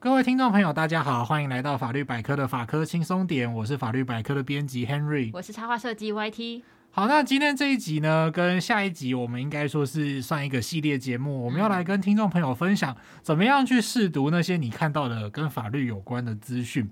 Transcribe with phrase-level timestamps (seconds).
[0.00, 6.62] 各位听众朋友，大家好，欢迎来到法律百科的法科轻松点，我是法律百科的编辑 Henry，我是插画设计 YT。
[6.92, 16.88] 好，那今天这一集呢，跟下一集我们应该说是算一个系列节目，我们要来跟听众朋友分享怎么样去试读那些你看到的跟法律有关的资讯。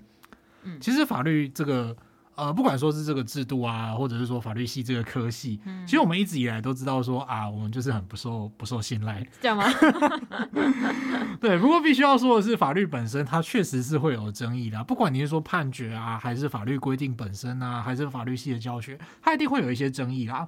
[0.63, 1.95] 嗯，其实法律这个。
[2.37, 9.65] 呃，不管说是这个制度啊，或者是说法律系这个科系，嗯、其实我们一直以来都知道说啊，我们就是很不受不受信赖，这样吗？
[11.41, 11.57] 对。
[11.57, 20.47] 不过必须要说的是，法律本身它确实是会有争议的，不管你是说判决啊，还是法律规定本身啊，还是法律系的教学，它一定会有一些争议啦。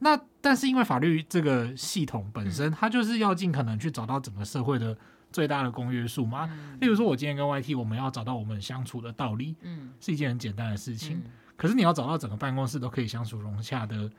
[0.00, 4.96] 那但是因为法律这个系统本身，它就是要尽可能去找到整个社会的。
[5.36, 11.18] 最大的公约数嘛，嗯、例如说，我今天跟 YT，我们要找到我们相处的道理，嗯，是一件很简单的事情。
[11.18, 14.10] 嗯、可是你要找到整个办公室都可以相处融洽的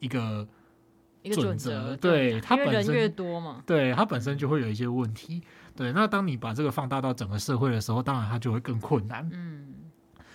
[0.00, 0.48] 一个
[1.22, 5.40] 一个准则，对它本身越多嘛，对它本身就会有一些问题。
[5.76, 9.30] 对，那当你把这个放大到整个社会的时候，当然它就会更困难。
[9.32, 9.74] 嗯，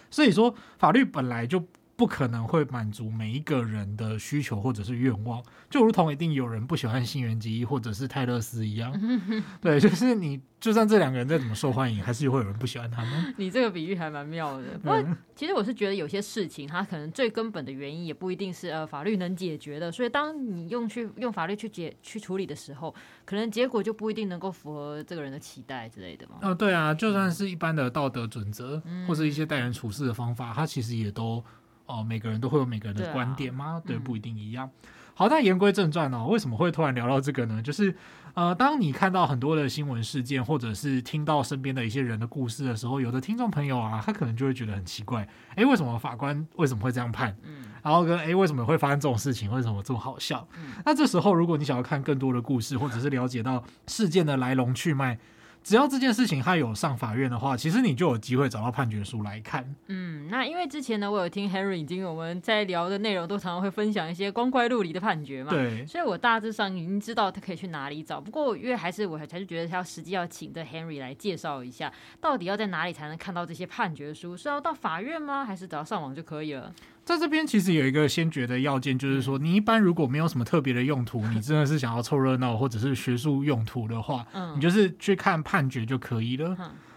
[0.09, 1.61] 所以说法律本来就。
[1.95, 8.91] 不可能会满足每一个人的需求或者是愿望，就如同一定有人不喜欢新垣结衣或者是泰勒斯一样。
[9.61, 13.35] 对， 就是你就算这两个人再怎么受欢迎，还是会有人不喜欢他们。
[13.37, 14.77] 你这个比喻还蛮妙的。
[14.79, 15.03] 不过
[15.35, 19.91] 其实我是觉得有些事情，它可能最根本的原因也不一定是呃法律能解决的。
[19.91, 26.39] 所以当你用去用法律去解去处理的时候，可能结果就不一定能够符合这个人的期待之类的嘛。
[26.41, 31.43] 嗯，对啊，就算是一般的道德准则或者一些待人处事的方法，它其实也都。
[31.85, 33.81] 哦，每个人都会有每个人的观点吗？
[33.85, 34.69] 对，啊、对，不一定一样。
[34.83, 37.61] 嗯、好，那言归正传哦，为什么会突然聊到这个呢？
[37.61, 37.95] 就是
[38.33, 47.35] 呃，当你看到很多的新闻事件，或者是听到身边的一些人的故事的时候，有的听众朋友啊，他可能就会觉得很奇怪，哎，为什么法官为什么会这样判？
[47.43, 49.51] 嗯，然后跟哎，为什么会发生这种事情？
[49.51, 50.47] 为什么这么好笑？
[50.57, 55.19] 嗯，那这时候如果你想要看更多的故事，或者是了解到事件的来龙去脉。
[55.63, 59.73] 只要这件事情他有上法院的话，其实你就有机会找到判决书来看。
[59.87, 65.49] 嗯，那因为之前呢，我有听 Henry 已经我们在聊的内容都常常会分享一些光怪陆离的判决嘛。
[65.49, 65.85] 对。
[65.87, 68.19] 所以我大致上已经知道他可以去哪里找。
[68.19, 74.35] 不过因为还是我还是觉得他要实际要请这 Henry 来介绍一下，到底要在哪里才能看到这些判决书？
[74.35, 75.45] 是要到法院吗？
[75.45, 76.73] 还是只要上网就可以了？
[77.05, 86.55] 在这边其实有一个先决的要件，就是说你一般如果没有什么特别的用途，你真的是想要凑热闹或者是学术用途的话，嗯，你就是去看判决就可以了。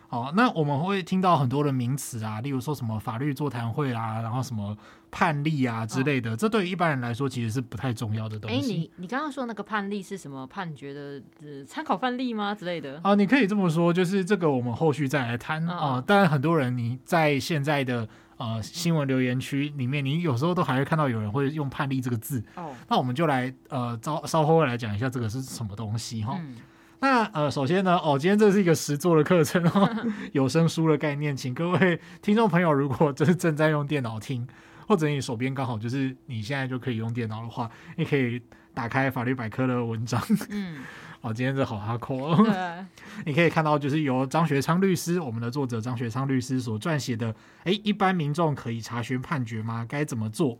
[0.09, 4.78] 好，那我们会听到很多的名词啊，例如说什么法律座谈会啊，然后什么
[5.11, 8.56] 判例啊之类的，这对于一般人来说其实是不太重要的东西。
[8.56, 11.21] 诶，你你刚刚说那个判例是什么判决的
[11.67, 13.00] 参考范例吗之类的？
[13.03, 16.00] 啊，你可以这么说，就是这个我们后续再来谈啊。
[16.06, 18.09] 当然，很多人你在现在的。
[18.39, 22.43] 呃，新闻留言区里面，你有时候都还会看到有人会用“判例”这个字。
[22.55, 26.39] 哦，那我们就来呃，稍稍后会来讲一下这个是什么东西哈。
[26.41, 26.57] 嗯、
[27.01, 29.89] 那呃，首先呢，哦，今天这是一个实作的课程哦，
[30.33, 34.47] 有声书的概念，请各位听众朋友，如果就是正在用电脑听，
[34.87, 38.43] 或者你手边刚好就是你现在就可以用电脑的话，你可以
[38.75, 40.23] 打开法律百科的文章。
[40.51, 40.79] 嗯。
[41.26, 42.37] 哦，今天这好哈扣哦。
[42.44, 42.87] 对
[43.26, 47.34] 你可以看到，就是由张学昌律师，我们的作者张学昌律师所撰写的。
[47.64, 49.84] 哎，一般民众可以查询判决吗？
[49.88, 50.56] 该怎么做？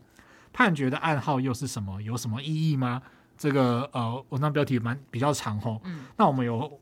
[0.51, 2.01] 判决的暗号又是什么？
[2.01, 3.01] 有什么意义吗？
[3.37, 5.79] 这个呃，文章标题蛮比较长哦。
[5.85, 6.01] 嗯。
[6.17, 6.79] 那我们有。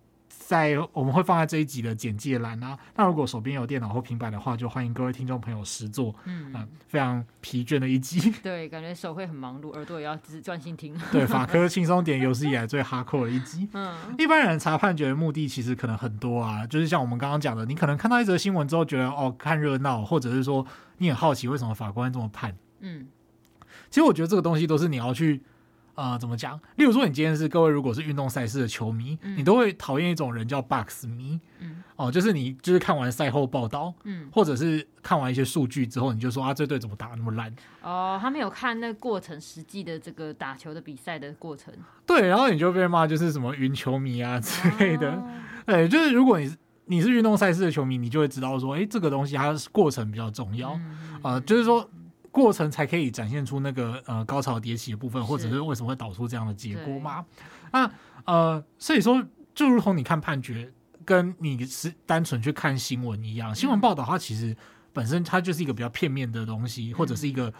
[0.47, 2.77] 在我们会放在这一集的简介栏啊。
[2.95, 6.13] 那如果手边有电脑或平板的话，就欢迎各位听众朋友实做。
[6.25, 8.31] 嗯，嗯，非常疲倦的一集。
[8.43, 10.95] 对，感觉手会很忙碌，耳朵也要只专心听。
[11.11, 13.67] 对，法科轻松点有史以来最哈扣的一集。
[13.73, 20.63] 嗯，一般人查判决的目的其实可能很多啊，就是像我们刚刚讲的，你可能看到一则新闻之后觉得哦，看热闹，或者是说
[20.99, 22.55] 你很好奇为什么法官这么判。
[22.81, 23.07] 嗯，
[23.89, 25.41] 其实我觉得这个东西都是你要去。
[25.95, 26.59] 呃，怎么讲？
[26.75, 37.53] 例如说，你今天是各位，如果是运动赛事的球迷，嗯、你都会讨厌一种人叫 box 迷，嗯，哦，就是你就是看完赛后报道，嗯，或者是看完一些数据之后，你就说啊，这队怎么打那么烂？
[37.81, 41.73] 哦，他没有看那个过程，实际的这个打球的比赛的过程。
[42.05, 45.11] 对，然后你就被骂，就是什么云球迷啊之类的。
[45.11, 45.23] 哦、
[45.65, 46.57] 对，就是如果你是
[46.87, 51.89] 你是运动赛事的球迷，你就会知道说，哎，这个东西它是过程比较重要，啊、嗯呃，就是说。
[52.35, 57.25] 过程才可以展现出那个呃高潮迭起的部分，或者是为什么会导出这样的结果吗？
[57.71, 57.89] 那
[58.25, 60.69] 呃，所以说就如同你看判决，
[61.05, 64.53] 跟你是单纯去看新闻一样，新闻报道它其实
[64.91, 67.53] 本身它就是一个比较片面的东西，或者是一个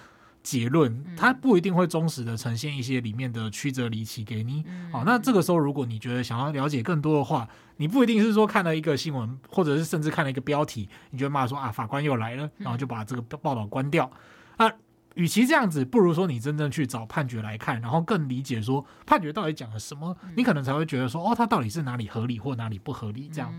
[0.44, 4.66] 结论，它不一定会忠实的呈现一些里面的曲折离奇给你。
[4.92, 7.48] 好，那这个时候如果你觉得想要了解更多的话，
[7.78, 14.12] 你不一定是说看了一个新闻，或者是甚至看了一个标题，你就骂说啊法官又来了，然后就把这个报道关掉。
[14.58, 14.72] 啊，
[15.16, 23.54] 与其这样子，不如说你真正去找判决来看，然后更理解说判决到底讲了什么，你可能才会觉得说，哦，它到底是哪里合理或哪里不合理这样。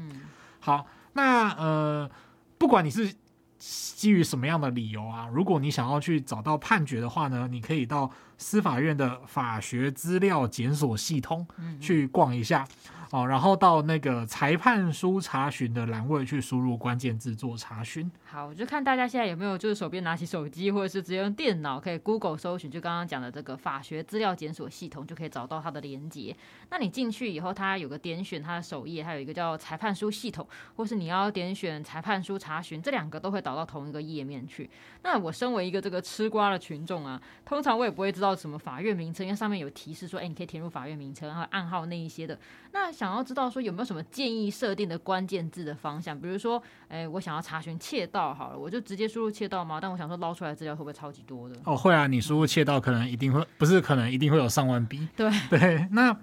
[0.60, 2.10] 好，那呃，
[2.58, 3.14] 不管你是
[3.58, 11.46] 基于什么样的理由啊，如果你想要去找到判决的话呢，你可以到司法院的法学资料检索系统
[11.80, 12.66] 去逛一下。
[13.12, 18.10] 哦，然后到那个裁判书查询的栏位去输入关键字做查询。
[18.24, 26.36] 好，我就看大家现在有没有就是手边拿起手机，或者是直接用电脑可以 Google 搜寻，就刚刚讲的这个法学资料检索系统，就可以找到它的连接。
[26.68, 34.68] 那你进去以后，它有个点选它的首页，还有一个叫裁判书系统，或是你要点选裁判书查询，这两个都会导到同一个页面去。
[35.04, 42.38] 那我身为一个这个吃瓜的群众啊，通常我也不会知道什么法院名称，因为上面有提示说，哎，你可以填入法院名称，还有暗号那一些的。
[42.72, 49.78] 那想要知道说有没有什么建议设定的关键字的方向，比如说，哎，我想要查询窃盗好了，我就直接输入窃盗吗？
[49.80, 51.56] 但我想说捞出来的资料会不会超级多的？
[51.64, 55.06] 哦，会啊，你输入窃盗可能一定会，不是可能一定会有上万笔。
[55.14, 56.16] 对 对，那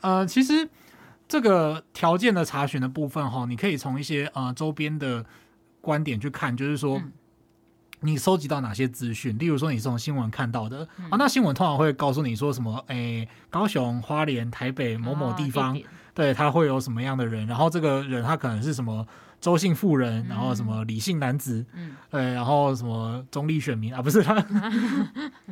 [0.00, 0.68] 呃，其实
[1.28, 5.24] 这个条件的查询的部分哈，你可以从一些呃周边的
[5.80, 6.98] 观点去看，就是说。
[6.98, 7.12] 嗯
[8.04, 9.36] 你收集到哪些资讯？
[9.38, 12.82] 例如说，你是从新闻看到的、嗯、啊，那新闻通常会告诉你说什么？
[12.88, 15.80] 诶、欸，高雄、花莲、台北某某地方，哦、
[16.14, 17.46] 对，他会有什么样的人？
[17.46, 19.06] 然后这个人他可能是什么？
[19.44, 24.34] 周姓妇人，然后什么李姓男子，嗯，对，然后什么中立选民啊， 不是他，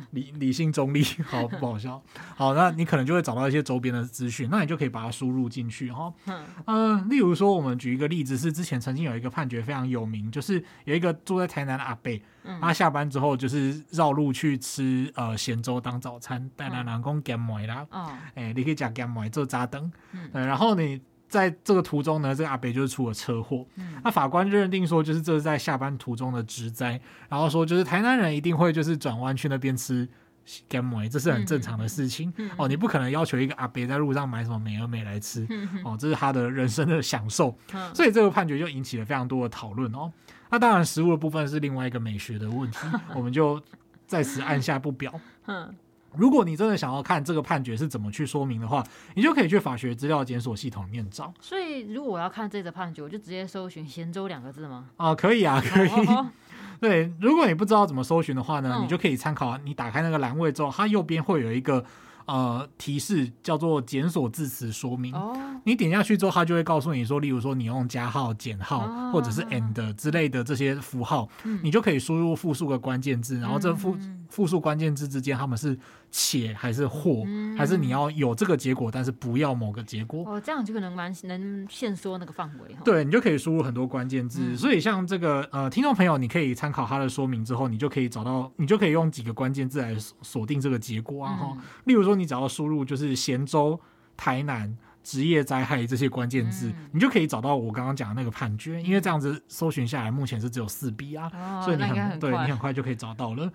[0.09, 2.01] 李李姓中立， 好不好笑？
[2.35, 6.11] 好，那你可能就会找到一些周边的资讯，那你就可以把它输入进去哈。
[6.25, 20.99] 嗯、呃，例如说，我们举一个例子，是之前曾经有一个判决非常有名，就是有一个住在台南的阿伯，嗯、他下班之后就是绕路去吃呃咸粥当早餐，带来南宫咸糜啦，哦，哎，你可以讲咸糜做扎灯，嗯，然后你。
[21.33, 23.65] 在这个途中呢，这个阿北就是出了车祸。
[23.77, 30.07] 嗯、那法官就认定说，就是这是在下班途中的职灾，然后说就是台南人一定会就是转弯去那边吃
[30.45, 32.31] 咸糜，这是很正常的事情。
[32.37, 35.47] 嗯、哦，你不可能要求一个阿北在路上买什么美而美来吃。
[35.49, 37.57] 嗯、哦，这是他的人生的享受。
[37.73, 40.13] 嗯、所以这个判决就引起了非常多的讨论哦。
[40.51, 42.77] 那当然，食物的部分是另外一个美学的问题，
[43.15, 43.59] 我们就
[44.05, 45.11] 在此按下不表。
[45.47, 45.73] 嗯
[46.15, 48.83] 如果你真的想要看这个判决是怎么去说明的话，
[49.15, 51.33] 你就可以去法学资料检索系统里面找。
[51.39, 54.85] 所以，如果我要看这个判决，我就直接搜寻“咸州”两个字吗？
[54.97, 55.89] 啊，可以啊，可以。
[55.89, 56.31] 哦哦哦
[56.79, 61.83] 对，如果你不知道怎么搜寻的话呢，嗯、你就可以参考你打开那个栏位之后，它右边会有一个。
[62.25, 65.13] 呃，提示叫做检索字词说明。
[65.13, 73.97] 哦，你点下去之后，它就会告诉你说，例如说你用加号、减号、哦、或者是 and 之类的这些符号，嗯、你就可以输入复数个关键字，然后这复
[74.33, 75.77] 复数关键字之间，他们是
[76.09, 80.23] 且还是或，嗯、还是你要有这个结果，但是不要某个结果。
[80.25, 82.75] 哦，这样就可能蛮能限缩那个范围。
[82.83, 84.39] 对，你就可以输入很多关键字。
[84.41, 91.49] 嗯、所以像这个呃，听众朋友，你可以参考他的说明之后，你就可以找到，你就可以用几个关键字来锁定这个结果啊哈。
[91.51, 92.13] 嗯、例如说。
[92.13, 93.77] 你只要输入就是咸州、
[94.15, 98.79] 台南、职业灾害这些关键字，嗯、你就可以找到我刚刚讲的那个判决。
[98.83, 103.51] 因为这样子搜寻下来，目前是只有四笔啊，哦、所以你很，很对你很快就可以找到了。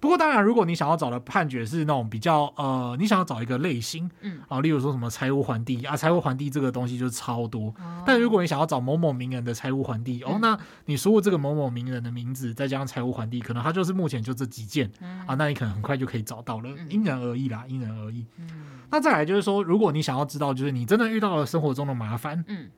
[0.00, 7.68] 不过当然，如果你想要找的判决是那种比较呃，你想要找一个类型，嗯啊，例如说什么财务环地啊，财务环地这个东西就是超多。
[7.78, 16.68] 哦、但如果你想要找某某名人的财务环地，嗯、哦，那你输入这个某某名人的名字，再加上财务环地，可能他就是目前就这几件，嗯、啊，那你可能很快就可以找到了。
[16.88, 18.26] 因人而异啦，因人而异。
[18.38, 18.46] 嗯、
[18.90, 22.70] 那再来就是说，如果你想要知道，就是你真的遇到了生活中的麻烦，嗯。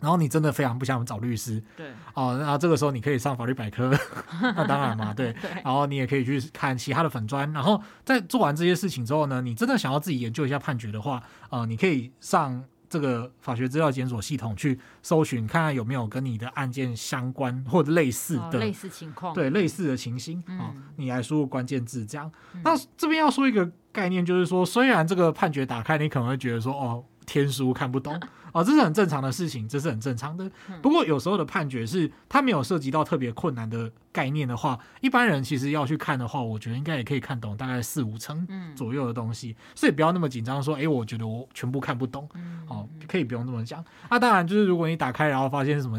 [0.00, 3.90] 然后你真的非常不想找律师，对，哦，那这个时候你可以上法律百科，
[4.40, 22.30] 那当然嘛，对， 对，然后你也可以去看其他的粉专，然后在做完这些事情之后呢，你真的想要自己研究一下判决的话，呃，你可以上这个法学资料检索系统去搜寻，看看有没有跟你的案件相关或者类似的、哦、类似情况，对，类似的情形啊、嗯哦，你来输入关键字这样。
[22.54, 27.04] 嗯、那这边要说一个概念，就是说，虽然这个判决打开，你可能会觉得说，哦。
[27.30, 28.20] 天书看不懂
[28.52, 30.50] 哦，这是很正常的事情，这是很正常的。
[30.82, 38.44] 不过有时候的判决是它没有涉及到特别困难的概念的话，一般人其实要去看的话，我觉得应该也可以看懂大概四五成
[38.74, 39.54] 左右的东西。
[39.76, 42.28] 所以不要那么紧张，说哎，我觉得我全部看不懂，
[42.66, 43.84] 哦，可以不用这么讲。
[44.10, 45.96] 那当然就是如果你打开然后发现什么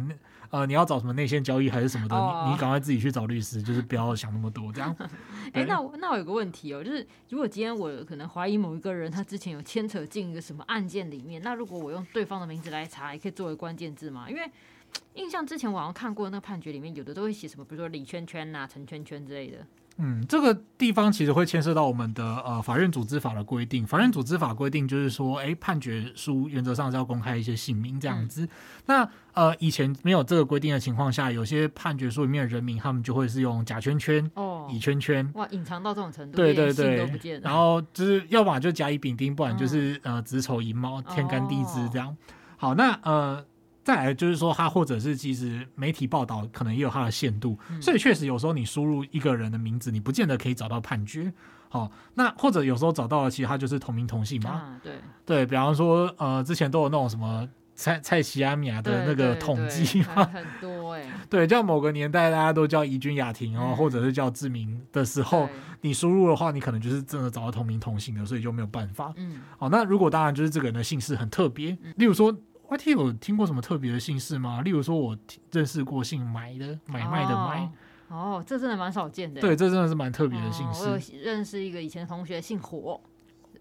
[0.52, 2.46] 呃，你要找什么内线交易还是什么的，oh.
[2.46, 4.96] 你你赶快自己去找律师，就是不要想那么多这样。
[5.54, 14.30] 哎、欸，那我那我有个问题哦，就是如果今天我可能怀疑某一个人，他之前有牵扯进一个什么案件里面，那如果我用对方的名字来查，也可以作为关键字吗？
[14.30, 14.42] 因为
[15.16, 19.66] 印象之前我好像看过那个判决里面，有的都会写什么，比如说李圈圈呐、陈圈圈之类的。
[19.98, 23.86] 嗯，这个地方其实会牵涉到我们的呃法院组织法的规定。
[23.86, 28.44] 法院组织法规定就是说，哎，判决书原则上是要公开一些姓名这样子。
[28.44, 28.50] 嗯、
[28.88, 42.16] 那呃以前没有这个规定的情况下，有些判决书里面的人名，他们就会是用甲圈圈、哦、乙圈圈，哇，隐藏到这种程度，对对对，然后就是要么就甲乙丙丁，不然就是、嗯、呃子丑寅卯天干地支这样。
[42.58, 43.46] 好，那呃。
[43.84, 51.34] 再来就是说，他或者是其实媒体报道可能也有它的限度，所以确实有时候你输入一个人的名字，你不见得可以找到判决。
[51.70, 54.50] 好，那或者有时候找到了，其实他就是同名同姓嘛。
[54.52, 54.94] 啊、对
[55.26, 61.12] 对，比方说，呃，之前都有那种什么蔡蔡奇阿米亚的那个统计嘛，很多哎、欸。
[61.30, 65.48] 对，叫 某个年代大家都叫怡君雅婷哦，嗯、或者是叫志明的时候，
[65.80, 69.14] 你输入的话，你可能就是真的找到同名同姓的，所以就没有办法。
[69.16, 69.40] 嗯。
[69.58, 72.38] 好，那如果当然就是这个人的姓氏很特别，嗯、例如说
[72.72, 74.62] YT 有听过什么特别的姓氏吗？
[74.62, 75.18] 例如说我
[75.52, 77.60] 认识过姓买的买卖的买。
[77.60, 77.72] 哦
[78.12, 79.40] 哦，这真的蛮少见的。
[79.40, 80.84] 对，这真的是蛮特别的姓氏。
[80.84, 83.00] 哦、我有认识一个以前同学姓火，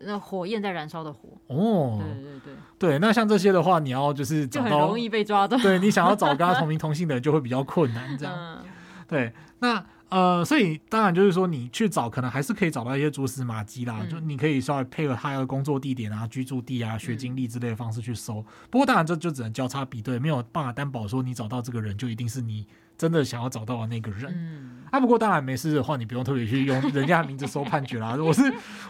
[0.00, 1.28] 那火焰在燃烧的火。
[1.46, 2.98] 哦，对对对对。
[2.98, 5.56] 那像这些的话，你要就是找到就很容易被抓到。
[5.58, 8.18] 对，你想要找跟他同名 同姓的人，就会比较困难。
[8.18, 8.34] 这样。
[8.36, 8.64] 嗯、
[9.06, 14.00] 对，那呃，所以当然就是说，你去找，可能还是可以找到一些蛛丝马迹啦。
[14.02, 18.40] 嗯、就你可以稍微配合他的工作地点啊、居住地啊、学经历之类的方式去搜。
[18.40, 22.66] 嗯、不过当然这就只能交叉比对，没有办法担保说你找到这个人就一定是你。
[23.00, 28.14] 真的想要找到的那个人，嗯、啊，不过当然没事的话，你不用特别去用人家的名字收判决啦。
[28.20, 28.42] 我是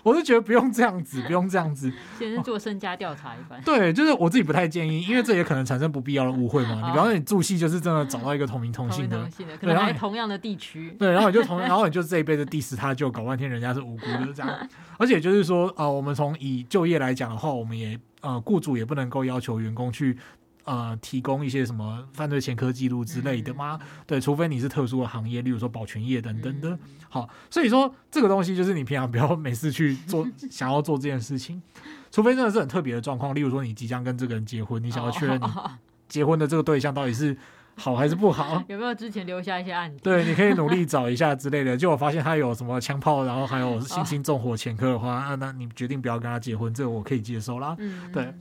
[0.02, 3.62] 我是觉得不用这样子， 不用这样子，先是做身家调查一番。
[3.62, 6.74] 对，就是我自己不太建议，因为这也可能产生不必要的误会嘛。
[6.74, 14.68] 你比方说你住系就是真的找到一个同名同姓的，同姓的，可能还同样的地区，对，然后你就同， 然后你就这一辈子 diss 他，就搞半天人家是无辜的这样。
[14.98, 20.18] 而且就是说，呃，我们从以就业来讲的话，我们也呃，雇主也不能够要求员工去。
[20.70, 23.76] 呃，提供一些什么犯罪前科记录之类的吗？
[23.82, 26.70] 嗯、对，除非你是特殊的行业，例如说保全业等等的。
[26.70, 31.60] 嗯、好，所以说这个东西就是你平常不要每次去做， 想要做这件事情，
[32.12, 35.46] 除非真的是很特别的状况，例如说你即将跟这个人结婚，你想要确认你
[36.06, 37.36] 结婚的这个对象到底是
[37.74, 39.98] 好还是不好，有没有之前留下一些案子？
[40.04, 41.76] 对，你可以努力找一下之类的。
[41.76, 47.74] 就我发现他有什么枪炮，然后还有性侵纵火前科的话，那、啊、那你决定不要跟他结婚，这个我可以接受啦。
[47.80, 48.32] 嗯，对。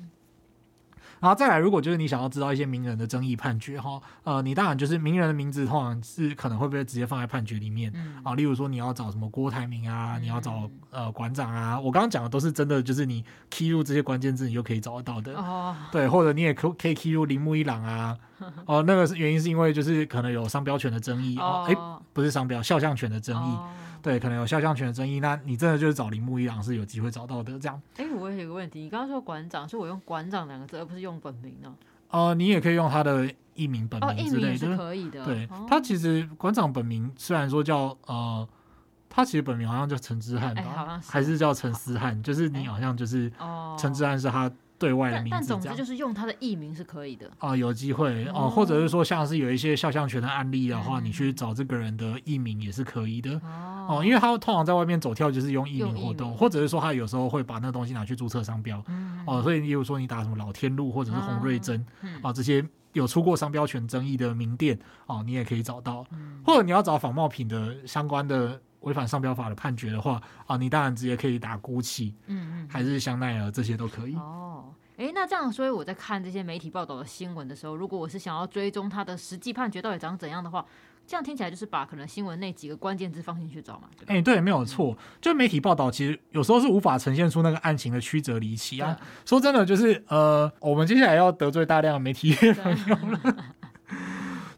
[1.19, 8.35] 然后再来，如果就是你想要知道一些名人的争议判决哈，呃，你当然就是名人的名字，通常是可能会不会直接放在判决里面、嗯、啊？
[8.35, 15.35] 例如说你要找什么郭台铭啊，嗯、你要找呃馆长啊，我刚刚讲的都是真的，就是你 key 入这些关键字，你就可以找得到的。
[15.35, 18.17] 哦，对，或者你也可可以 key 入铃木一朗啊，
[18.65, 23.55] 哦、呃，那个是原因是因为就是可能有商标权的争议哦，哎、呃，不是商标，肖像权的争议。
[23.55, 23.69] 哦
[24.01, 27.60] 对，可能有肖像权的争议，那你真的就是找铃木一郎是有机会找到的。
[27.60, 31.75] 这样，哎，我有一个问题，你刚刚说馆长，是我用馆长两个字，而不是用本名呢？
[32.08, 35.25] 呃，你也可以用他的艺名、本名之类的，哦、是可以的。
[35.25, 38.48] 对，哦、他其实馆长本名虽然说叫呃，
[39.10, 42.24] 他其实本名好像叫陈之汉吧，是还是叫陈思汉？
[42.24, 43.29] 就是你好像就是
[43.77, 44.50] 陈之汉是他。
[44.79, 47.29] 对外的名字，但总之就是用他的艺名是可以的。
[47.38, 53.33] 啊，有机会哦、啊，或者是说像是有一些肖像权的案例的话，嗯、你去找这个人的艺名也是可以的。
[53.43, 58.81] 哦、啊，因为他通常在外面走跳就是用艺名活动，或者是说他有时候会把那个东西拿去注册商标，
[59.27, 61.86] 哦、所以例如说你打什么老天禄或者是洪瑞珍
[62.21, 66.05] 啊这些有出过商标权争议的名店哦，你也可以找到，
[66.45, 68.59] 或者你要找仿冒品的相关的。
[68.81, 74.15] 违反商标法的判决的话啊，你当然直接可以打 GUCCI，嗯嗯，还是香奈儿这些都可以。
[74.15, 80.65] 哦，哎，那这样，所以我在看这些媒体报道的新闻的时候，如果我是想要追踪它的实际判决到底长怎样的话，
[81.05, 83.89] 这样听起来就是把可能新闻那几个关键字放进去找嘛。
[84.05, 84.95] 哎，对，没有错。
[85.19, 88.95] 就媒体报道其实有时候是无法呈现出那个案情的曲折离奇啊。
[89.25, 93.36] 说真的，就是呃，我们接下来要得罪大量的媒体朋友 了。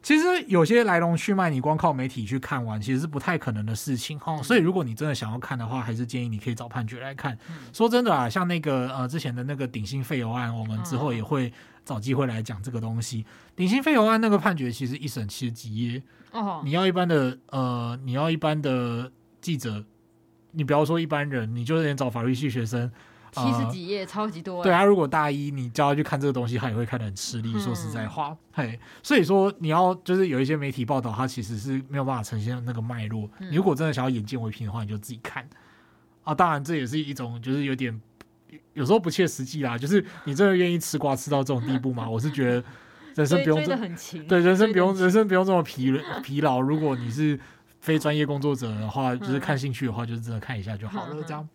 [0.02, 4.42] 其实有些来龙去脉，你光靠媒体去看完，其实是不太可能的事情哈。
[4.42, 7.38] 所以如果你真的想要看的话，还是建议你可以找判决来看。
[7.72, 11.52] 说真的啊，像那个呃之前的那个顶新废油案，我们之后也会
[11.84, 13.24] 找机会来讲这个东西。
[13.54, 16.60] 顶新废油案那个判决其实一审七十几页哦。
[16.64, 19.84] 你要一般的呃，你要一般的记者，
[20.50, 22.90] 你不要说一般人，你就连找法律系学生。
[23.32, 24.62] 七十几页，呃、超级多。
[24.62, 27.50] 对啊，如果大一你叫他去看这个东西，他也会看得很吃力。
[27.54, 33.28] 嗯、说实在话，嘿，所以说你要就是有一些媒体报道，它其实是没有办法呈现那个脉络。
[33.38, 35.48] 嗯、你如果真的想要眼见为凭的话，你就自己看。
[36.24, 37.98] 啊，当然这也是一种就是有点
[38.74, 39.78] 有时候不切实际啦。
[39.78, 42.06] 就是你真的愿意吃瓜吃到这种地步吗？
[42.10, 42.64] 我是觉得
[43.14, 43.76] 人生不用这
[44.28, 46.60] 对人生不用人生不用这么疲疲劳。
[46.60, 47.38] 如果你是
[47.80, 51.48] 非专业工作者的话，就是看兴趣的话，就是真的看一下就好了，这样。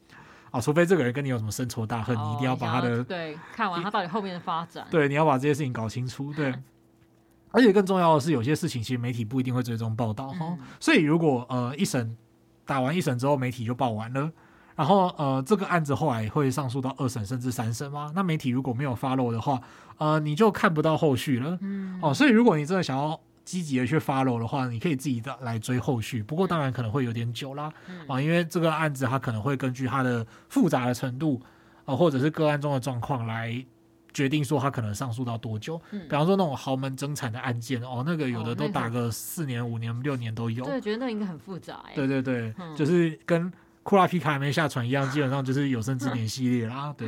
[0.57, 4.85] 啊，除非这个人跟你有什么深仇大恨，你一定要把他的对看完他到底后面的发展。
[4.89, 6.33] 对，你要把这些事情搞清楚。
[6.33, 6.53] 对，
[7.51, 10.37] 而且更重要的是，有些事情其实媒体不一定会追踪报道哈。
[10.41, 12.17] 嗯、所以如果呃一审
[12.65, 14.31] 打完一审之后，媒体就报完了，
[14.75, 18.11] 然后呃这个案子后来会上诉到二审甚至三审吗？
[18.15, 19.61] 那媒体如果没有 follow 的话，
[19.97, 21.57] 呃你就看不到后续了。
[21.61, 21.99] 嗯。
[22.01, 23.19] 哦，所以如果你真的想要。
[23.47, 31.41] 积极的去 follow 的话，你可以自己的来追后续，不过当然可能会有点久啦，嗯、啊，因为这个案子它可能会根据它的复杂的程度
[31.85, 33.65] 啊，或者是个案中的状况来
[34.13, 35.79] 决定说它可能上诉到多久。
[35.91, 40.65] 嗯，比方说那种豪门争产的案件哦，那个有的都打个四年、五年、六年都有。
[40.65, 41.85] 对，觉得那应该很复杂。
[41.95, 43.49] 对对对，就是跟
[43.83, 46.93] 库拉皮卡还没下船一样，基本上就是有生之年系列啦。
[46.97, 47.07] 对。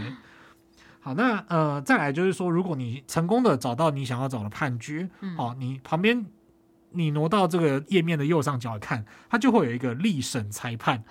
[1.00, 6.26] 好，那呃，再来就是说，如果你成功的找到你想要找的判决，嗯、哦，你旁边
[6.92, 11.04] 你挪到这个页面的右上角看，它就会有一个立审裁判。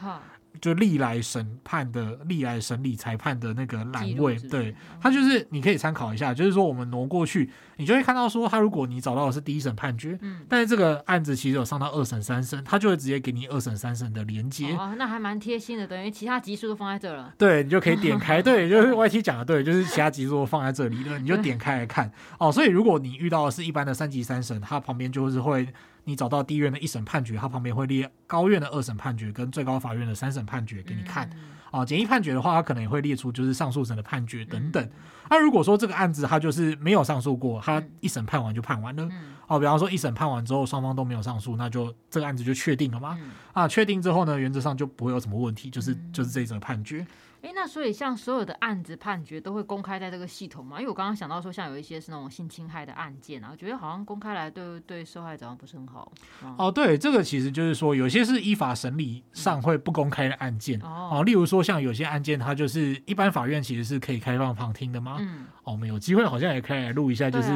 [0.60, 6.34] 就历来审判的、历来审理裁判的那个栏位，对，它就是你可以参考一下。
[6.34, 7.48] 就是说，我们挪过去，
[7.78, 14.72] 你就会看到说，他如果你找到的是第一审判决，嗯，但是这个案子其实有上到二审、三审，他就会直接给你二审、三审的连接。
[14.72, 17.32] 哦，那还蛮贴心的，等于其他级数都放在这了。
[17.38, 22.12] 对，你就可以点开， 对，就是 YT 讲的对，就是其他级数都放在这里了，你就点开来看。
[22.38, 25.66] 哦，所以如果你遇到的是一般的三级三审，它旁边就是会。
[26.04, 31.28] 你找到地院的一审判决，它旁边会列高院的二审判决跟最高法院的三审判决给你看。
[31.70, 34.90] 啊，简易判决的话，它可能也会列出就是上诉审的判决等等。
[35.30, 39.08] 那如果说这个案子它就是没有上诉过，它一审判完就判完了。
[39.46, 43.18] 哦，比方说一审判完之后双方都没有上诉，那就这个案子就确定了嘛。
[43.52, 47.06] 啊，确定之后呢，原则上就不会有什么问题，就是就是这一则判决。
[47.48, 50.76] 哎，那所以像所有的案子判决都会公开在这个系统吗？
[50.78, 56.12] 因为我刚刚想到说，像有一些是那种性侵害的案件啊，我觉得好像公开来对对受害者好像不是很好。
[56.58, 60.78] 哦，对，这个其实就是说，有些是依法审理上会不公开的案件。
[60.84, 65.16] 嗯、哦，例如说像有些案件，它就是一般法院其实是可以开放旁听的吗。
[65.18, 65.46] 嗯。
[65.64, 67.48] 哦，我们有机会好像也可以来录一下，就是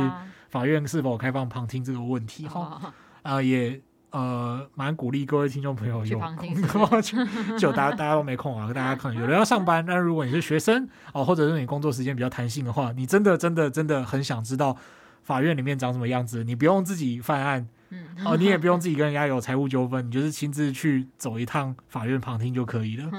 [0.48, 2.60] 法院是否开放旁听这个问题哈。
[2.62, 2.92] 啊、哦
[3.24, 3.78] 呃，也。
[4.12, 6.36] 呃，蛮鼓励各位听众朋友有空，
[7.58, 9.82] 就大家大家都没空啊，大家可能有人要上班。
[9.86, 14.76] 那如果你是学生哦，或者是你工作时间比较弹性的话，你真的真的真的很想知道
[15.22, 23.10] 法院里面长什么样子，你不用自己犯案，嗯哦，你也不用自己跟人家有财务纠纷，你就是亲自去走一趟法院旁听就可以了。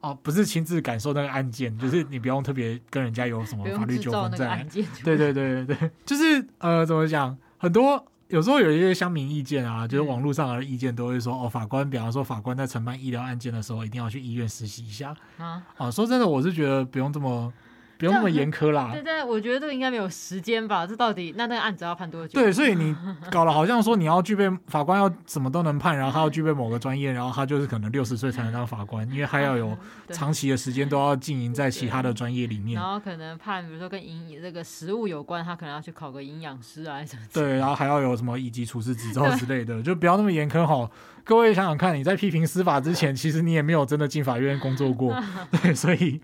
[0.00, 4.66] 哦，不是亲自感受那个案件，就是你不用特别跟人家有什么法律纠纷在。
[5.04, 8.04] 对对对对对，就是呃，怎么讲，很多。
[8.30, 15.62] 有时候有一些乡民意见啊，就是网络上的意见都会说，哦，法官，比方说法官在承办医疗案件的时候，一定要去医院实习一下啊。
[15.76, 17.52] 啊，说真的，我是觉得不用这么。
[18.00, 18.88] 不用那么严苛啦。
[18.94, 20.86] 对对，我觉得这个应该没有时间吧？
[20.86, 22.40] 这到底那那个案子要判多久？
[22.40, 22.96] 对，所以你
[23.30, 29.76] 搞了好像说你要具备法官要什么都能判，然后他要具备某个专业，然后他就是可能六十岁才能当法官，因为他要有
[30.08, 32.80] 长期的时间都要经营在其他的专业里面。
[32.80, 37.22] 然后可能判，比如说跟营这个食物有关，他可能要去考个营养师啊什么。
[37.34, 40.90] 对，然后还要有什么一级厨师执照之类的，就不要那么严苛哈。
[41.22, 45.14] 各位想想看，你在批评司法之前，其实你也没有真的进法院工作过，
[45.62, 46.18] 对，所以。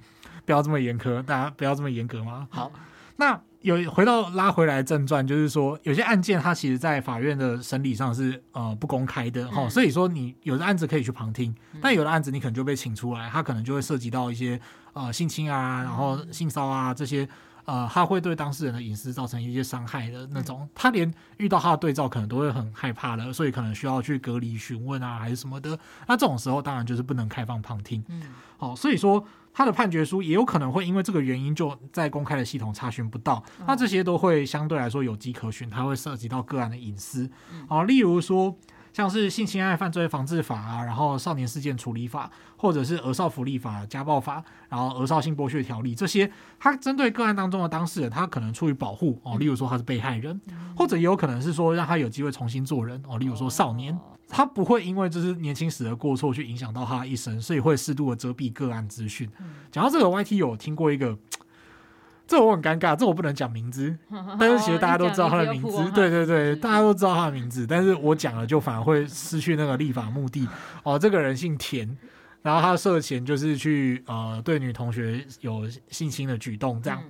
[0.46, 2.48] 不要这么严苛，大家不要这么严格嘛。
[2.50, 2.72] 好，
[3.16, 14.60] 那有回到拉回来正传，就是说有些案件它其实，在法院的审理上是呃不公开的哈、嗯，所以说你有的案子可以去旁听，但有的案子你可能就被请出来，它可能就会涉及到一些
[14.92, 17.28] 呃性侵啊，然后性骚啊这些
[17.64, 25.76] 呃，他会对当事人的隐私造成一些伤害的那种，他连遇到他的对照可能都会很害怕的，所以可能需要去隔离询问啊，还是什么的。
[26.06, 28.04] 那这种时候当然就是不能开放旁听。
[28.08, 28.22] 嗯，
[28.58, 29.26] 好，所以说。
[29.56, 37.30] 他的判决书也有可能会因为这个原因就在公开的系统查询不到，那这些都会相对来说有迹可循，它会涉及到个案的隐私。
[37.66, 38.54] 好，例如说
[38.96, 50.40] 像是性侵害犯罪防治法啊，然后少年事件处理法，或者是儿少福利法、家暴法，然后儿少性剥削条例这些，它针对个案当中的当事人，他可能出于保护哦，例如说他是被害人，
[50.74, 53.94] 或者也有可能是说让他有机会重新做人哦，例如说少年。
[54.28, 59.30] 他不会因为就是年轻时的过错去影响到他一生，所以会适度的遮蔽个案资讯。
[59.70, 61.16] 讲到这个，YT 有听过一个，
[62.26, 63.96] 这我很尴尬，这我不能讲名字，
[64.38, 70.48] 但是其实大家都知道他的名字，对对对，大家都知道他的名字，但是我讲了就反而会失去那个立法目的。
[70.82, 71.96] 哦，这个人姓田，
[72.42, 77.00] 然后他涉嫌就是去呃对女同学有性侵的举动，这样。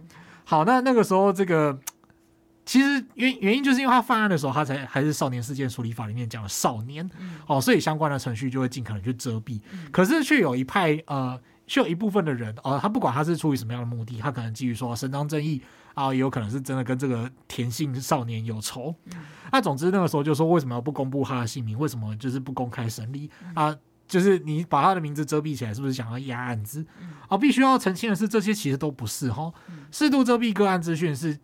[0.44, 1.78] 好，那那个时候这个。
[2.68, 7.08] 其实原原因就是因为他犯案的时候，他才还是少年事件处理法里面讲的少年，
[7.46, 9.60] 哦，所以相关的程序就会尽可能去遮蔽。
[9.92, 15.60] 可是却有一派呃，却有一部分的人哦，他不管他是出于什么样的目的，他可能基于说伸张正义
[15.94, 18.94] 啊，也有可能是真的跟这个田姓少年有仇。
[19.52, 21.78] 那总之那个时候就说，为什么要不公布他的姓名？
[21.78, 23.76] 为什么就是不公开审理啊？
[24.06, 26.86] 就是你把他的名字遮蔽起来，是不是想要压案子？
[27.28, 29.52] 啊，必须要澄清的是，这些其实都不是哈。
[29.90, 31.38] 适度遮蔽个案资讯是。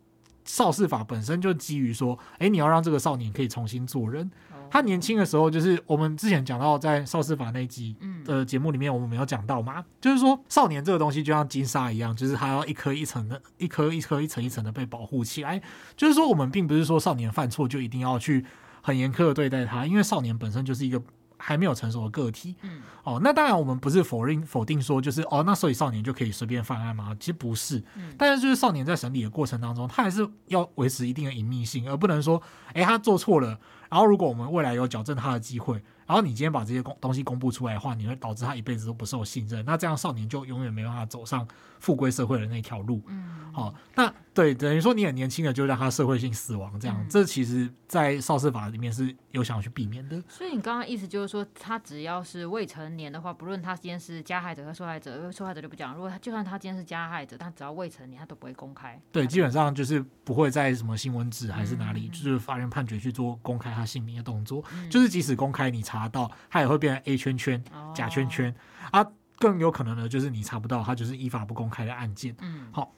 [0.44, 4.28] 少事法本身就基于说，哎，你要让这个少年可以重新做人。
[4.72, 15.60] 他年轻的时候，就是我们之前讲到在少司法那集的节目里面，我们没有讲到嘛，就是说少年这个东西就像金沙一样，就是他要一颗一层的，一颗一颗一层一层的被保护起来。
[15.94, 18.46] 就是说，我们并不是说少年犯错就一定要去
[18.80, 21.02] 很严苛的对待他，因为少年本身就是一个。
[21.44, 22.54] 还没有成熟的个体。
[22.62, 27.16] 嗯，哦，那当然我们不是否认否定说就是哦，那所以少年就可以随便犯案吗？
[27.18, 27.82] 其实不是。
[27.96, 32.40] 嗯，但是就是少年在审理的过程当中，他还是要维持一定的隐秘性，而不能说，
[32.74, 33.58] 哎，他做错了，
[33.90, 35.82] 然后如果我们未来有矫正他的机会。
[36.04, 39.64] 然后你今天把这些公东西公布出来的话，你会导致他一辈子都不受信任。
[39.64, 41.46] 那这样少年就永远没办法走上
[41.78, 43.00] 复归社会的那条路。
[43.06, 50.22] 嗯，好、哦，那对等于说你很年轻的就让他社会性死亡，这样、嗯、这其实，在少司法里面是有想要去避免的。
[50.28, 55.94] 所以你刚刚意思就是说，他只要是未成年的话，不论他今天是加害者和受害者，受害者就不讲。
[55.94, 59.00] 如果他就算他今天是加害者，但只要未成年，他都不会公开。
[59.10, 64.62] 对，基本上就是不会在什么新闻纸还是哪里，嗯、就是法院判决去做公开他姓名的动作。
[64.74, 66.82] 嗯、就是即使公开，你查到他也会。
[66.82, 67.62] 变成 A 圈圈、
[67.94, 68.52] 假圈圈、
[68.90, 69.06] 哦、啊，
[69.38, 72.34] 更有可能的就是你查不到，他就是依法不公开的案件。
[72.40, 72.92] 嗯，好，好，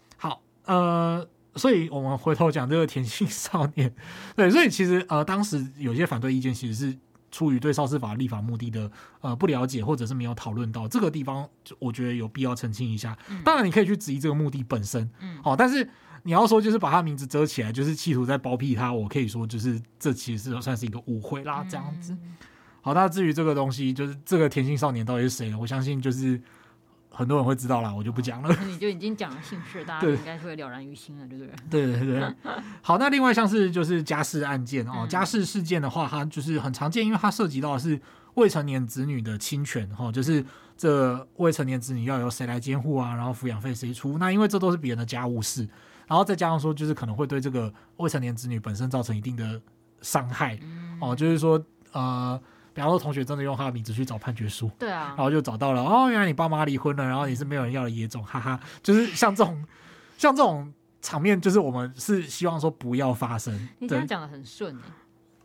[0.65, 3.95] 呃，所以我们回头讲这个田姓少年，
[4.37, 6.97] 对，所以其实呃，当时有些反对意见其实是
[7.31, 11.49] 出于对少司法立法目的的呃不了解，或者是没有讨论到这个地方，
[11.79, 13.17] 我觉得有必要澄清一下。
[13.29, 15.89] 嗯、当然，你可以去质疑这个目的本身，嗯，好，但是
[16.23, 22.13] 你要说就是把他名字遮起来，就是企图在包庇他，我可以说就是这其实是算是一个误会啦，这样子。
[22.13, 22.37] 嗯
[22.81, 25.59] 好，那至于这个东西，就是这个甜心少年到底是谁呢？
[25.59, 26.39] 我相信就是
[27.15, 28.55] 很多人会知道啦，我就不讲了。
[28.67, 31.55] 你就已经讲了姓氏，大家应该会了然于心了，对不对？
[31.71, 32.35] 对对对。
[32.83, 38.01] 好，那另外像是就是家事案件哦，家事事件的话，它就是很常见，因为它涉及到的是
[38.35, 40.45] 未成年子女的侵权哈，就是
[40.77, 44.19] 这未成年子女要由谁来监护啊，然后抚养费谁出？
[44.19, 45.69] 那因为这都是别人的家务事，
[46.07, 49.61] 然后再加上说，就是可能会对这个未成年子女本身造成一定的
[50.03, 50.59] 伤害
[51.01, 52.41] 哦，就是说呃。
[52.75, 59.65] 比方说，同学真的用他的名字去找判决书，对啊，然后就找到了哦，原来你爸妈离婚了，然后你是没有人要的野种，哈哈，就是像这种
[60.19, 63.55] 像这种场面，就是我们是希望说不要发生。
[63.79, 64.77] 你这样讲的很顺，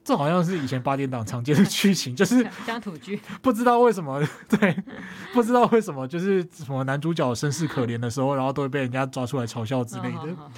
[0.04, 4.76] 这好像是以前八点档常见的剧情， 就是乡土剧，不知道为什么， 对，
[5.32, 10.18] 不知道为什么，就是什么男主角身世可怜的时候，然后都会被人家抓出来嘲笑之类的。
[10.18, 10.52] 哦、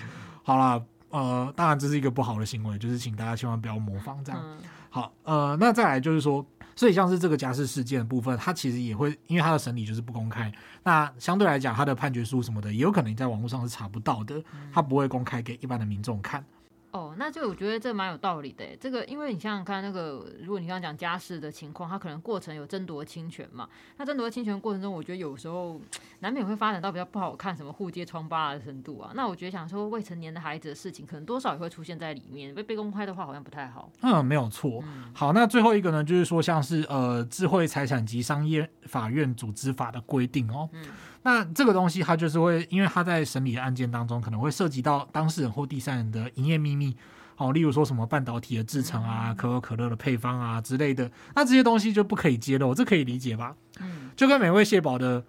[0.44, 4.42] 好啦，呃，当然这是一个不好的行为，就是请大家千万不要模仿这样。
[4.42, 4.58] 嗯、
[4.90, 6.46] 好，呃，那再来就是说。
[6.82, 16.44] 所以像是这个假释事件的部分，它其实也会因为它的审理就是不公开，那相对来讲，它的判决书什么的，也有可能在网络上是查不到的，它不会公开给一般的民众看。
[16.92, 18.66] 哦，那这个我觉得这蛮有道理的。
[18.80, 23.68] 这个，因为你想想看，那个如果你刚刚讲家事的情况，他可能过程有争夺侵权嘛。
[23.98, 25.80] 那争夺侵权过程中，我觉得有时候
[26.20, 29.12] 难免会发展到比较不好看，什么互揭疮疤的程度啊。
[29.16, 32.54] 那我觉得想说未成年的孩子的事情，可能多少也会出现在里面。
[32.54, 33.90] 被被公开的话，好像不太好。
[34.02, 34.84] 嗯，没有错。
[34.84, 40.70] 嗯、好，那最后一个呢，就是说像是呃智慧财产及商业法院组织法的规定哦。
[40.74, 40.86] 嗯。
[41.24, 46.96] 那这个东西，它就是会，因为它在审理的案件当中，可能会涉及到当事人或第三人的营业秘密，
[47.38, 53.56] 哦，例如说什么半导体的制成啊、可口可乐的配方啊之类的，那这些东西就不可以揭露，这可以理解吧？
[53.80, 55.24] 嗯，就跟美味蟹堡的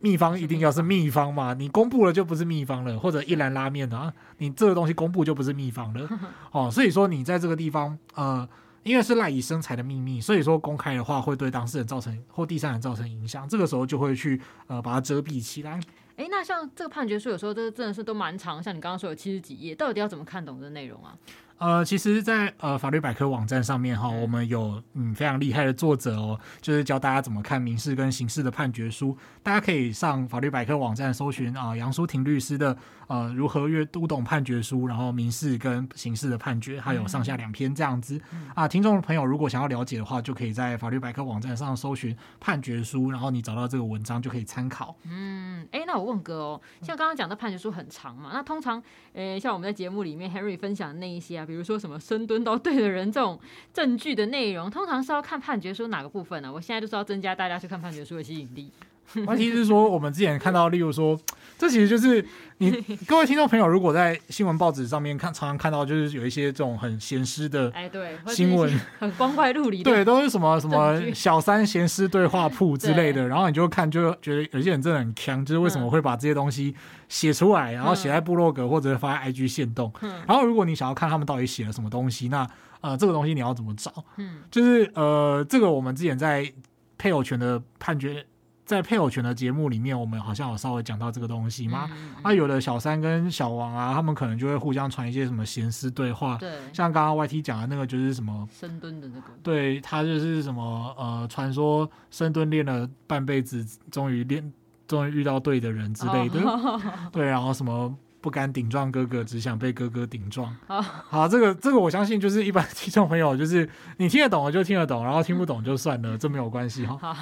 [0.00, 6.08] 秘方一定要是秘方嘛， 你公布了就不是秘方了，或者一兰拉面啊，你这个东西公布就不是秘方了，
[6.50, 8.48] 哦，所以说你在这个地方，呃。
[8.84, 15.80] 因为是赖以生财的秘密，所以说公开的话会对当事人造成或第三人造成影响，这个时候就会去呃把它遮蔽起来。
[16.16, 21.16] 哎，那像这个判决书有时候这真的是都蛮长，像你刚刚说有七十几页，到底要怎么看懂这内容啊？
[21.58, 29.16] 呃，其实在，在呃法律百科网站上面哈，我们有嗯非常厉害的作者哦，就是教大家怎么看民事跟刑事的判决书。
[29.42, 38.20] 大家可以上法律百科网站搜寻啊，杨淑婷律师的呃如何阅读懂判决书，然后民事跟刑事的判决，还有上下两篇这样子
[38.54, 38.66] 啊。
[38.66, 44.96] 听众朋友如果想要了解的话，就可以在法律百科网站上搜寻判决书，然后你找到这个文章就可以参考。
[45.04, 48.30] 嗯，哎，那我问哥哦，像刚刚讲的判决书很长嘛？
[48.32, 51.43] 那通常，呃，像我们在节目里面 Henry 分享的那一些啊。
[51.44, 53.38] 比如说什么深蹲到对的人这种
[53.72, 56.52] 证据的内容，通常是要看判决书哪个部分呢？
[56.52, 58.70] 我现在就是要增加大家去看判决书的吸引力。
[59.26, 61.18] 问题是说，我们之前看到，例如说，
[61.58, 62.24] 这其实就是
[62.58, 62.70] 你
[63.06, 68.72] 各位听众朋友，如果在新闻报纸上面看，常常看到就是有一些这种很咸湿的哎，对，新闻。
[68.98, 76.74] 很光怪陆离， 对，都是什么 什么小三咸湿对话铺之类的，然后你就看，就觉得有些人真的很强，就是为什么会把这些东西
[77.08, 79.92] 写出来，然后写在部落格或者发在 IG 线动，
[80.26, 82.48] 然后如果你想要看他们到底写了什么东西，那
[82.80, 83.92] 呃，这个东西你要怎么找？
[84.16, 86.52] 嗯，就是呃，这个我们之前在
[86.98, 88.24] 配偶权的判决。
[88.64, 91.88] 在配偶权的节目里面，我们好像有稍微讲到这个东西嘛。
[92.22, 96.38] 啊，有的小三跟小王啊，他们可能就会互相传一些什么闲私对话。
[96.38, 99.26] 对，像刚刚 YT 讲的那个，就是什么深蹲的那个。
[99.42, 104.52] 对，他就是什么呃，传说深蹲练了半辈子，终于练，
[104.88, 106.40] 终于遇到对的人之类的。
[106.40, 106.80] 哦、
[107.12, 110.56] 对，然后什么不敢顶撞哥哥，只想被哥哥顶撞。
[110.66, 117.14] 好， 好，这个这个我相信就是一般听众朋友，就是你听得懂的就听得懂，然后听不懂就算了，这没有关系哈。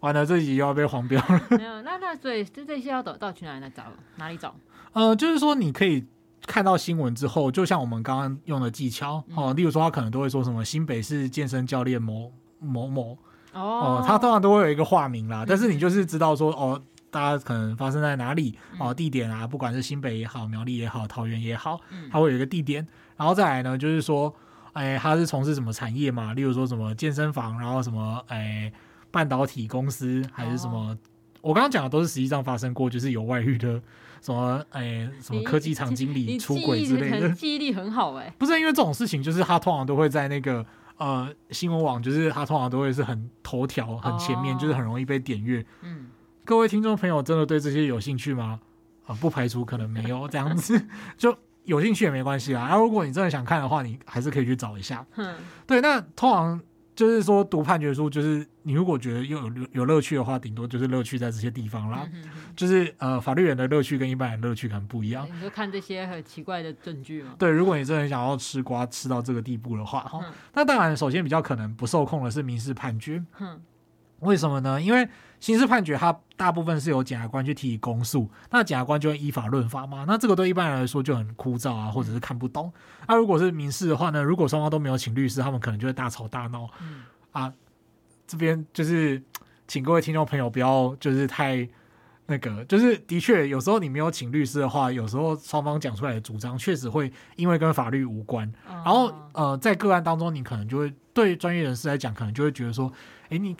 [0.00, 1.40] 好，完了这集又要被黄标了。
[1.56, 3.84] 没有，那那所以这这些要到到去哪里来找？
[4.16, 4.54] 哪里找？
[4.92, 6.06] 呃，就是说你可以
[6.46, 13.18] 看到新闻之后，就像我们刚刚用的技巧哦，例如说他可能都会说什么新北市健身教练某某某
[13.52, 16.80] 哦，他通常都会有一个化名啦，但是你就是知道说哦。
[17.10, 18.92] 大家可能发生在哪里哦？
[18.92, 21.80] 地点啊，不管是新北也好，苗栗也好，桃园也好，
[22.12, 22.86] 它会有一个地点。
[23.16, 24.32] 然后再来呢，就是说，
[24.74, 26.34] 哎，他是从事什么产业嘛？
[26.34, 28.70] 例如说什么健身房，然后什么哎，
[29.10, 30.78] 半导体公司，还是什么？
[30.78, 30.98] 哦、
[31.40, 33.80] 我刚刚讲的都是实际上发生过，就是有外遇的，
[34.20, 37.30] 什么哎，什么科技厂经理出轨之类的。
[37.30, 40.64] 记忆力很好哎、欸，不是因为这种事情，就是他通常都会在那个
[40.96, 45.64] 呃新闻网，就是他通常都会是很头条很前面，哦、就是很容易被点阅。
[45.82, 46.08] 嗯。
[46.44, 48.58] 各位听众朋友，真的对这些有兴趣吗？
[49.06, 50.82] 啊，不排除可能没有 这样子，
[51.18, 52.66] 就有兴趣也没关系啊。
[52.66, 55.06] 然后如果你真的想看的话，你还是可以去找一下。
[55.16, 55.34] 嗯，
[55.66, 56.58] 对，那通常
[56.98, 62.04] 就是说读判决书，就是你如果觉得又有有乐趣的话，顶多就是乐趣在这些地方啦。
[62.56, 65.24] 就是呃，法律人的乐趣跟一般人的乐趣可能不一样。
[65.32, 67.36] 你就看这些很奇怪的证据吗？
[67.38, 73.24] 对，如果你真的很想要吃瓜吃到这个地步的话，哈、嗯，那当然首先比较可能不受控的是民事判决。
[73.38, 73.60] 嗯，
[74.20, 74.80] 为什么呢？
[74.80, 80.04] 因为刑事判决，它大部分是由检察官去提起公诉，那检察官就会依法论法嘛。
[80.08, 82.72] 那这个对一般人来说就很枯燥啊，或者是看不懂。
[83.06, 84.20] 那如果是民事的话呢？
[84.20, 86.68] 如果双方都没有请律师，他们可能就会大吵大闹。
[86.80, 87.52] 嗯、啊，
[88.26, 89.22] 这边就是
[89.68, 91.68] 请各位听众朋友不要就是太
[92.26, 98.52] 那个，就是的确有时候你没有请律师的话，有时候双方讲出来的主张确实会因为跟法律无关。
[98.66, 102.92] 然后呃，在个案当中，你可能就会对专业人士来讲，可能就会觉得说，
[103.28, 103.56] 哎，你。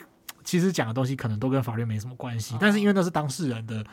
[0.49, 3.85] 其实讲的东西可能都跟法律没什么关系，但是因为那是当事人的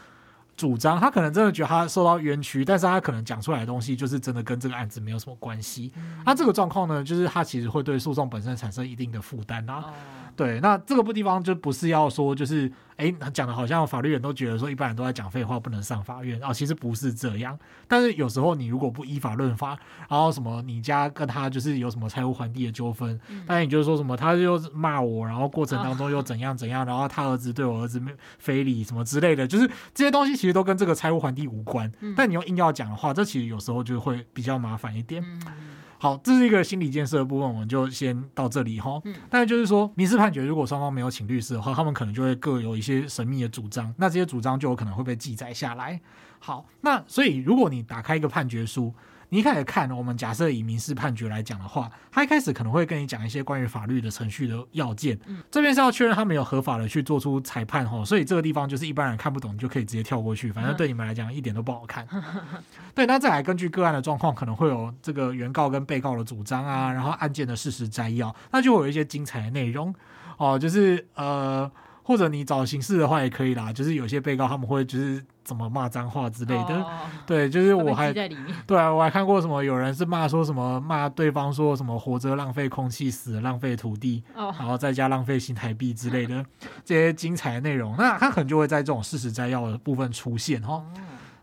[0.56, 5.92] 主张，他可能真的觉得他受到冤屈，但是他可能讲出来的东西就是真的跟这个案子没有什么关系。
[6.26, 9.84] 那这个状况呢，就是他其实会对诉讼本身产生一定的负担啊。
[10.36, 12.72] 对，那这个不地方就不是要说就是。
[12.98, 17.60] 哎，讲的好像法律人都觉得说一般人都在讲废话，不能上法院啊，其实不是这样。
[17.90, 28.02] 但是有时候你如果不依法论法，然后什么你家跟他就是有什么财务还地的纠纷，但是你就是说什么他就骂我，然后过程当中又怎样怎样，然后他儿子对我儿子
[28.40, 31.92] 非礼什么之类的，就是这些东西其实都跟这个财务还地无关。
[32.16, 35.22] 但你又硬要讲的话，这其实有时候就会比较麻烦一点。
[36.06, 39.02] 好，这是一个心理建设的部分，我们就先到这里哈。
[39.06, 46.00] 嗯，但是就是说，民事判决如果双方没有请律师的话，他们可能就会各有一些神秘的主张，那这些主张就有可能会被记载下来。
[46.38, 48.94] 好，那所以如果你打开一个判决书。
[49.36, 55.20] 你一开始看，我们假设以民事判决来讲的话，他一开始可能会跟你讲一些关于法律的程序的要件。
[55.26, 62.08] 嗯，这边是要确认他没有合法的去做出裁判哈，所以这个地方就是一般人看不懂，你就可以直接跳过去，反正对你们来讲一点都不好看。
[62.96, 69.94] 对，那再来根据个案的状况，可能会有这个原告跟被告的主张啊，然后案件的事实摘要，那就会有一些精彩的内容
[70.38, 71.70] 哦，就是呃。
[72.08, 76.92] 或者你找刑事的话也可以啦，就是有些被告他们会就是怎么骂脏话之类的，哦、
[77.26, 78.12] 对，就是我还
[78.68, 86.44] 对啊，我还看过什么有人是骂说什么骂对方说什么活着浪费空气，死了浪费土地，哦、 然后再加浪费新台币之类的
[86.84, 90.74] 这些精彩的内容，那他可能就会在这种事实摘要的部分出现哈。
[90.74, 90.86] 哦、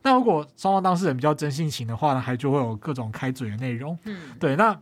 [0.02, 4.76] 那如果双方当事人比较真性情的话呢，还就会有各种开嘴的内容，嗯，对，那。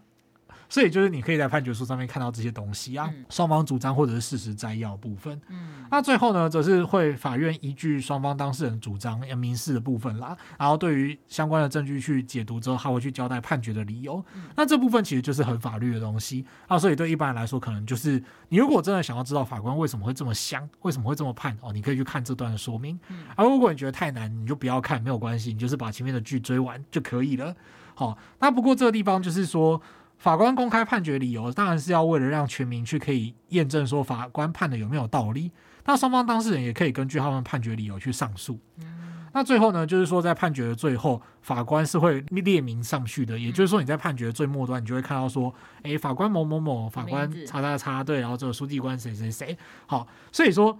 [0.70, 5.38] 所以就是你可以在判决书上面看到这些东西啊，双方主张或者是事实摘要部分。
[5.48, 14.24] 嗯，那最后呢，则是会法院依据双方当事人主张要民事的部分啦，然后对于相关的证据去解读之后，他会去交代判决的理由。
[14.54, 22.96] 那这部分其实就是很法律的东西啊，所以对一般人来说，可能就是你如果真的想要知道法官为什么会这么想，为什么会这么判哦，你可以去看这段的说明。
[23.34, 27.52] 而如果你觉得太难，你就不要看，没有关系，你就是把前面的剧追完就可以了。
[27.94, 29.82] 好，那不过这个地方就是说。
[30.20, 35.50] 法官公开判决理由，当然是要为了让全民去可以验证说法官判的有没有道理。
[35.86, 38.58] 那双方当事人也可以根据他们判决理由去上诉。
[38.80, 38.84] 嗯、
[39.32, 43.38] 那最后呢，就是说在判决的最后，法官是会列明上序的。
[43.38, 45.52] 也就是说，你在判决的最末端，你就会看到说，
[45.84, 49.56] 诶，法官某某某，法官叉叉叉，对，然后这个书记官谁谁谁。
[49.86, 50.78] 好，所以说，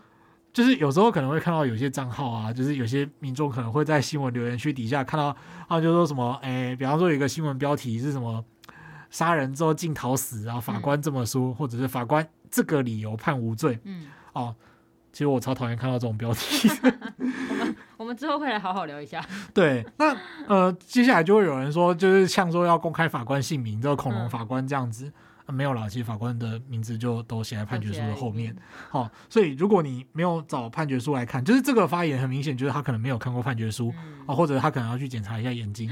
[0.52, 5.34] 就是有时候可能会看到有些账号啊，就是有些民众可能会在新闻留言区底下看到
[5.66, 8.44] 啊，就说什么，诶，比方说有一个新闻标题是什么。
[9.10, 13.78] 杀人之后进逃死，然后法官这么说，嗯、或者是法官这个理由判无罪。
[13.84, 14.54] 嗯，哦，
[15.12, 16.68] 其实我超讨厌看到这种标题。
[17.18, 19.22] 我们我们之后会来好好聊一下。
[19.52, 25.06] 对，那呃，接下来就会有人说，就是像说要公开法官姓名，这个恐龙法官这样子。
[25.06, 25.12] 嗯
[25.50, 28.54] 没有啦，其实法官的名字就都写在判决书的后面。
[28.88, 35.90] 好、哦，所以如果你没有找判决书来看，就是这个发言很明显就是他可能没有看过判决书啊、嗯哦，或者他可能要去检查一下眼睛。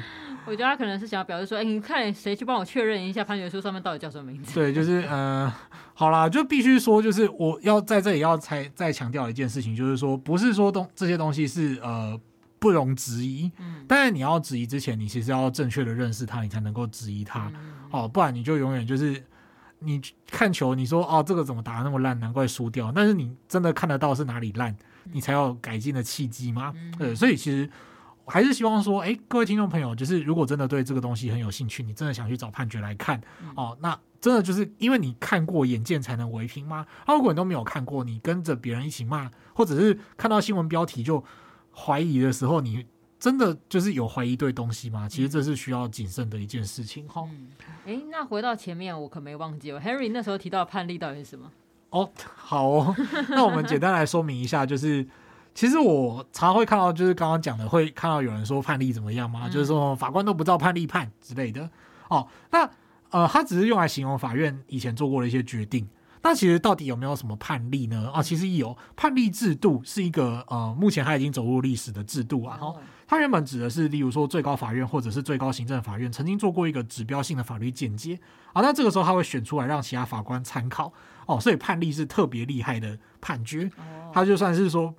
[0.48, 4.54] 我觉得他可能是想要表示说，哎，你看谁去帮我确认一下判决书上面到底叫什么名字？
[4.54, 5.52] 对，就是呃，
[5.92, 12.18] 好啦，就必须说，就是我要在这里要再再强调一件事情，就是说，不是说东这些东西是呃
[12.58, 19.22] 不容置疑，嗯，但是你要质疑之前，你其实要正确的认识它，你才能够质疑它，嗯、哦，不然你就永远就是
[19.80, 24.74] 你看球，你说哦这个怎么打得那么烂，难怪输掉，但是你真的看得到是哪里烂，
[25.12, 26.72] 你才有改进的契机吗？
[26.74, 27.68] 嗯、对，所以其实。
[28.28, 36.86] 还是希望说，哎，各位听众朋友，就是如果真的对这个东西很有兴趣，你真的想去找判决来看，嗯、哦，那真的就是因为你看过，眼见才能为凭吗？
[37.06, 41.24] 啊，如果你都没有看过，你跟着别人一起骂，或者是看到新闻标题就
[41.74, 42.84] 怀疑的时候，你
[43.18, 45.08] 真的就是有怀疑对东西吗？
[45.08, 47.08] 其实这是需要谨慎的一件事情。
[47.08, 47.48] 哈、嗯，
[47.86, 51.50] 哎，那回到前面，我可没忘记哦，Harry 那时候提到的判例到底是什么？
[51.90, 52.94] 哦，好哦，
[53.30, 55.06] 那我们简单来说明一下，就是。
[55.58, 59.40] 其实我常常会看到，就是刚刚讲的，会看到有人说判例怎么样吗？
[59.46, 61.68] 嗯、就是说法官都不知道判例判之类的。
[62.08, 62.70] 哦，那
[63.10, 65.84] 呃，他只是用来形容法院以前做过的一些决定。
[66.22, 68.08] 那其实到底有没有什么判例呢？
[68.14, 72.56] 啊，其实有判例制度是一个呃，目前它已经走入历史的制度啊。
[72.60, 72.76] 哦，
[73.08, 78.16] 它原本指的是，例如说最高法院或者是最高行政法院曾经做过一个指标性的法律见解
[78.52, 78.62] 啊。
[78.62, 80.92] 那这个时候他会选出来让其他法官参考。
[81.26, 83.68] 哦，所以判例是特别厉害的判决。
[84.14, 84.94] 他就算是说。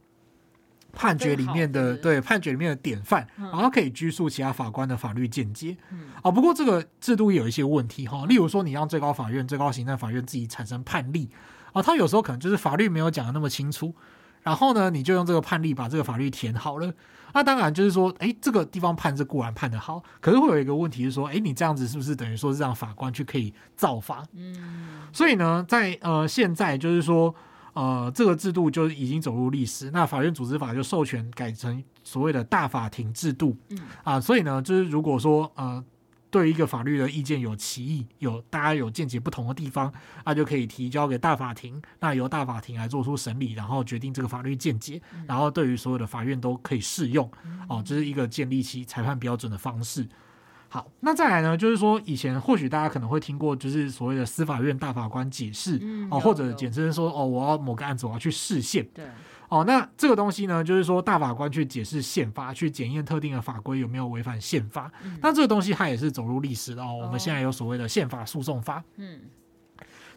[0.91, 5.78] 判决里面的对判决里面的典范，然后可以拘束其他法官的法律见解。
[6.21, 11.30] 啊，不过这个制度也有一些问题哈，例如说你让最高法院、最高行政法院自己产生判例
[11.71, 13.93] 啊，他有时候可能就是法律没有讲的那么清楚，
[14.41, 16.91] 然后呢，你就用这个判例把这个法律填好了。
[17.34, 24.25] 那当然就是说，哎，这个地方判是固然判得好，可是会有一个问题是说，哎，你这样子是不是等于说是让法官去可以造法？
[24.34, 27.34] 嗯，所以呢，在呃现在就是说。
[27.80, 29.89] 呃，这个制度就已经走入历史。
[29.92, 33.56] 那法院组织法就授权改成所谓的大法庭制度。
[33.70, 35.82] 嗯啊，所以呢，就是如果说呃，
[36.30, 39.94] 对一个法律的意见有歧义，有大家有见解不同的地方，
[40.26, 47.32] 那就可以提交给大法庭，那由大法庭来做出审理，然后决定这个法律见解，然后对于所有的法院都可以适用。
[47.70, 50.06] 哦，这是一个建立起裁判标准的方式。
[50.71, 51.58] 好，那再来呢？
[51.58, 58.88] 就是说，以前或许大家可能会听过，就是所谓的司法院大法官解释，嗯、哦，或者简称说，哦，我要某个案子，我要去释宪。
[58.93, 59.03] 对，
[59.47, 64.91] 哦，那这个东西呢，就是说大法官去解释宪法，去检验特定的法规有没有违反宪法。
[65.03, 66.99] 嗯、那这个东西它也是走入历史的哦。
[67.01, 69.21] 我们现在有所谓的宪法诉讼法，嗯，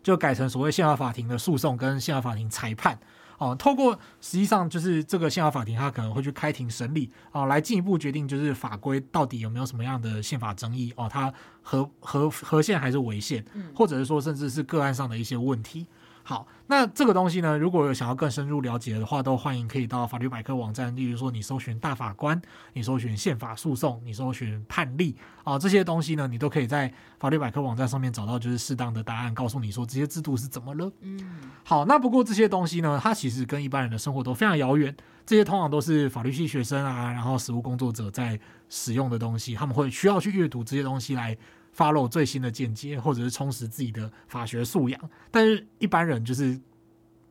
[0.02, 2.98] 就改成所谓宪法法庭的诉讼跟宪法法庭裁判。
[3.42, 15.86] 哦，透过实际上就是这个宪法法庭，他可能会去开庭审理，哦，来进一步决定就是法规到底有没有什么样的宪法争议，哦，它合合合宪还是违宪，或者是说甚至是个案上的一些问题。
[16.24, 20.94] 好，那这个东西呢，如果有想要更深入了解的话，都欢迎可以到法律百科网站。
[20.94, 22.40] 例如说，你搜寻大法官，
[22.74, 30.92] 你搜寻宪法诉讼，你搜寻判例啊，这些东西呢，你都可以在法律百科网站上面找到，就是适当的答案，告诉你说这些制度是怎么了。
[31.00, 31.20] 嗯，
[31.64, 34.94] 好，那不过这些东西呢，它其实跟一般人的生活都非常遥远。
[35.26, 41.36] 这些通常都是法律系学生啊，然后实务工作者在使用的东西，他们会需要去阅读这些东西来。
[41.76, 46.52] Follow 最新的见解，或者是充实自己的法学素养，但是一般人就是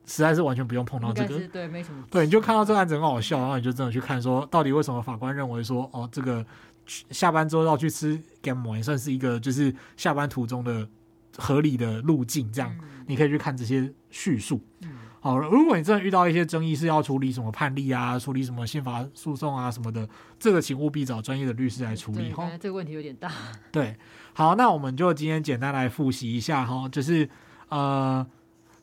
[0.04, 2.04] 实在是完全不用碰到这个，对，没什么。
[2.10, 6.44] 对，你就看到这个案子很好笑，然后你就真的去看说，到底为什么法官认为说，哦，这个
[6.86, 10.88] 下班之后要去吃 game 也算是一个就是下班途中的
[11.36, 14.60] 合理的路径，这样、嗯、你可以去看这些叙述。
[14.80, 14.90] 嗯
[15.24, 22.50] 好，如果你真的遇到一些争议，是要处理什么判例啊，处理什么宪法诉讼啊什么的，这个请务必找专业的律师来处理哈。
[22.60, 23.30] 这个问题有点大。
[23.70, 23.96] 对，
[24.34, 27.28] 好，那我们就今天简单来复习一下哈，就是
[27.68, 28.26] 呃。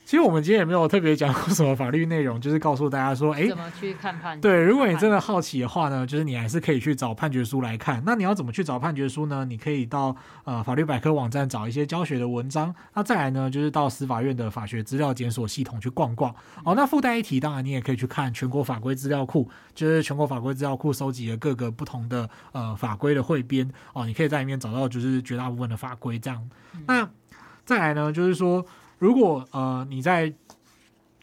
[0.09, 4.41] 其实我们今天也没有特别讲过什么法律内容，就是告诉大家说，哎，怎么去看判决？
[4.41, 8.01] 对，如果你真的好奇的话呢，就是你还是可以去找判决书来看。
[8.03, 9.45] 那你要怎么去找判决书呢？
[9.45, 12.73] 你可以到呃法律百科网站找一些教学的文章。
[12.95, 16.33] 那再来呢，就是到司法院的法学资料检索系统去逛逛。
[16.63, 23.69] 哦，那附带一提，当然你也可以去看全国法规资料库，就是全国法规资料库收集了各个不同的呃法规的汇编。
[23.93, 26.49] 哦，你可以在里面找到就是绝大部分的法规这样。
[26.87, 27.07] 那
[27.63, 28.65] 再来呢，就是说。
[28.99, 30.31] 如果呃你在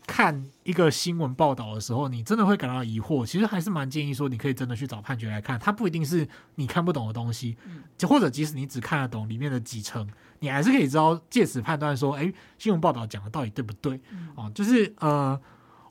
[0.07, 7.57] 看一个新闻报道的时候，你真的会感到疑惑，其实还是蛮建议说，你可以真的去找判决来看，它不一定是你看不懂的东西，
[7.99, 10.09] 就或者即使你只看得懂里面的几层，
[10.39, 14.01] 你还是可以知道借此判断说，哎，新闻报道讲的到底对不对？
[14.37, 15.41] 哦，就是呃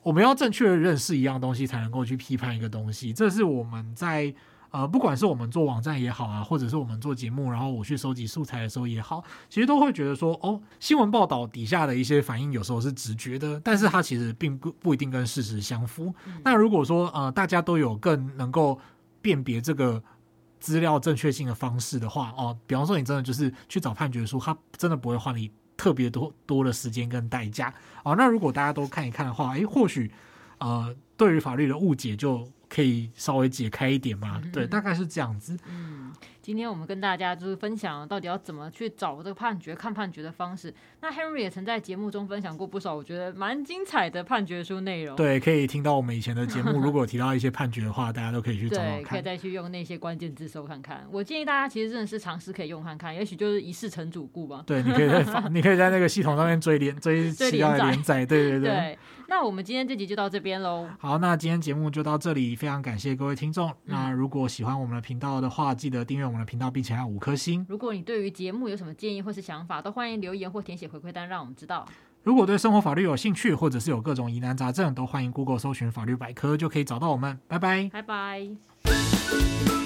[0.01, 4.33] 我们要正确的认识一样东西，才能够去批判一个东西，这是我们在。
[4.75, 16.13] 呃，不管是我们做网站也好啊，或者是我们做节目，然后我去收集素材的时候也好，其实都会觉得说，哦，新闻报道底下的一些反应有时候是直觉的，但是它其实并不不一定跟事实相符。
[16.25, 18.77] 嗯、那如果说呃大家都有更能够
[19.21, 20.03] 辨别这个
[20.59, 27.73] 资料正确性的方式的话，哦，比方说你真的就是去找判决书，它真的不会花你特别多多的时间跟代价。
[28.03, 30.11] 哦，那如果大家都看一看的话，诶，或许
[30.57, 32.45] 呃对于法律的误解就。
[32.75, 34.41] 可以稍微解开一点嘛？
[34.43, 35.57] 嗯、对，大概是这样子。
[35.65, 36.11] 嗯，
[36.41, 40.73] 今天我们跟大家就是分享到底要怎么去找这个判决、看判决的方式。
[40.99, 45.15] 那 Henry 也曾在节目中分享过不少，我觉得蛮精彩的判决书内容。
[45.15, 48.91] 对，可以听到我们以前的节目，如果提到一些判决的话，大家都可以去找找看。
[48.99, 51.07] 对，可以再去用那些关键字搜看看。
[51.09, 54.61] 我建议大家其实真的是尝试可以用看看，也许就是一试成主顾吧。
[54.67, 58.25] 对，你可以在 你可以在那个系统上面追连 追其他的连载。
[58.25, 58.69] 对对对。
[58.69, 60.87] 对那我们今天这集就到这边喽。
[60.99, 63.69] 好，那今天节目就到这里，非常感谢各位听众。
[63.69, 67.63] 嗯、那如果喜欢我们的频道的话，记得订阅我们的频道，并且按五颗星。
[67.69, 71.87] 如果你对于节目有什么建议或是想法，都欢迎留言或填写回馈单，让我们知道。
[72.23, 77.39] 如果对生活法律有兴趣，或者是有各种疑难杂症，都欢迎 Google 搜寻法律百科，就可以找到我们。
[77.47, 79.84] 拜拜，拜拜。